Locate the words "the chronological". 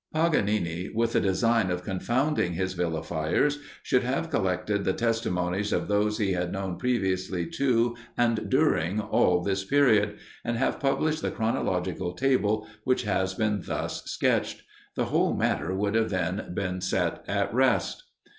11.21-12.13